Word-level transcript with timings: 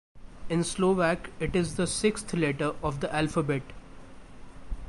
In 0.49 0.63
Slovak 0.63 1.29
it 1.39 1.55
is 1.55 1.75
sixth 1.87 2.33
letter 2.33 2.73
of 2.81 3.01
the 3.01 3.15
alphabet. 3.15 3.61